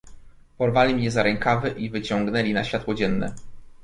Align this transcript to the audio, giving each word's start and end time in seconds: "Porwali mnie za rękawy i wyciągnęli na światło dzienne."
"Porwali 0.57 0.95
mnie 0.95 1.11
za 1.11 1.23
rękawy 1.23 1.69
i 1.69 1.89
wyciągnęli 1.89 2.53
na 2.53 2.63
światło 2.63 2.93
dzienne." 2.93 3.33